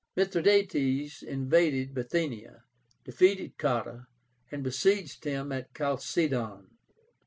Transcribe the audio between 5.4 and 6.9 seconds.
at Chalcédon.